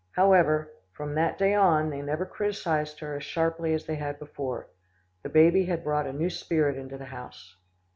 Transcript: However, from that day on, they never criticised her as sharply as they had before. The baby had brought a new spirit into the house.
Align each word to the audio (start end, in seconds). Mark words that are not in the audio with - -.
However, 0.13 0.73
from 0.93 1.13
that 1.13 1.37
day 1.37 1.53
on, 1.53 1.91
they 1.91 2.01
never 2.01 2.25
criticised 2.25 3.01
her 3.01 3.17
as 3.17 3.23
sharply 3.23 3.75
as 3.75 3.85
they 3.85 3.97
had 3.97 4.17
before. 4.17 4.67
The 5.21 5.29
baby 5.29 5.65
had 5.65 5.83
brought 5.83 6.07
a 6.07 6.11
new 6.11 6.31
spirit 6.31 6.75
into 6.75 6.97
the 6.97 7.05
house. 7.05 7.55